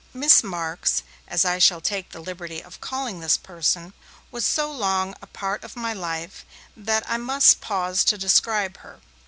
[0.15, 3.93] Miss Marks, as I shall take the liberty of calling this person,
[4.31, 6.43] was so long a part of my life
[6.75, 8.99] that I must pause to describe her.